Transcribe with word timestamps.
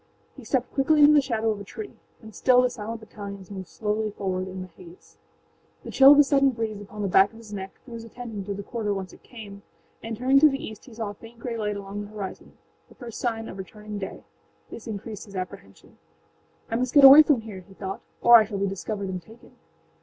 He 0.35 0.43
stepped 0.45 0.73
quickly 0.73 1.01
into 1.01 1.13
the 1.13 1.21
shadow 1.21 1.51
of 1.51 1.59
a 1.59 1.63
tree. 1.63 1.93
And 2.23 2.33
still 2.33 2.63
the 2.63 2.71
silent 2.71 3.01
battalions 3.01 3.51
moved 3.51 3.67
slowly 3.67 4.09
forward 4.09 4.47
in 4.47 4.63
the 4.63 4.67
haze. 4.67 5.19
The 5.83 5.91
chill 5.91 6.13
of 6.13 6.17
a 6.17 6.23
sudden 6.23 6.49
breeze 6.49 6.81
upon 6.81 7.03
the 7.03 7.07
back 7.07 7.31
of 7.33 7.37
his 7.37 7.53
neck 7.53 7.75
drew 7.85 7.93
his 7.93 8.03
attention 8.03 8.43
to 8.45 8.55
the 8.55 8.63
quarter 8.63 8.95
whence 8.95 9.13
it 9.13 9.21
came, 9.21 9.61
and 10.01 10.17
turning 10.17 10.39
to 10.39 10.49
the 10.49 10.57
east 10.57 10.85
he 10.85 10.93
saw 10.95 11.11
a 11.11 11.13
faint 11.13 11.37
gray 11.37 11.55
light 11.55 11.77
along 11.77 12.01
the 12.05 12.09
horizonâthe 12.13 12.97
first 12.97 13.19
sign 13.19 13.47
of 13.47 13.59
returning 13.59 13.99
day. 13.99 14.23
This 14.71 14.87
increased 14.87 15.25
his 15.25 15.35
apprehension. 15.35 15.99
âI 16.71 16.79
must 16.79 16.95
get 16.95 17.03
away 17.03 17.21
from 17.21 17.41
here,â 17.41 17.63
he 17.65 17.75
thought, 17.75 18.01
âor 18.23 18.37
I 18.39 18.45
shall 18.45 18.57
be 18.57 18.65
discovered 18.65 19.07
and 19.07 19.21
taken. 19.21 19.51